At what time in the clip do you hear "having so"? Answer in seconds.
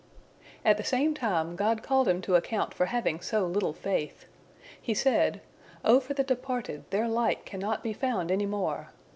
2.87-3.45